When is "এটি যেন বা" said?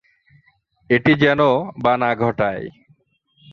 0.89-1.93